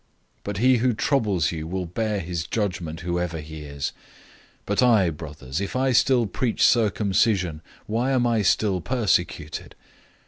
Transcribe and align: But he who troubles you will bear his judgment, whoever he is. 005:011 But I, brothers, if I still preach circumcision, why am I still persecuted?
But 0.43 0.57
he 0.57 0.77
who 0.77 0.95
troubles 0.95 1.51
you 1.51 1.67
will 1.67 1.85
bear 1.85 2.21
his 2.21 2.47
judgment, 2.47 3.01
whoever 3.01 3.39
he 3.39 3.61
is. 3.61 3.93
005:011 4.61 4.61
But 4.65 4.81
I, 4.81 5.09
brothers, 5.11 5.61
if 5.61 5.75
I 5.75 5.91
still 5.91 6.25
preach 6.25 6.65
circumcision, 6.65 7.61
why 7.85 8.09
am 8.09 8.25
I 8.25 8.41
still 8.41 8.81
persecuted? 8.81 9.75